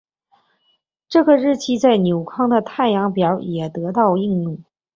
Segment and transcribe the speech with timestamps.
[1.07, 4.57] 这个日期在纽康的太阳表也得到应用。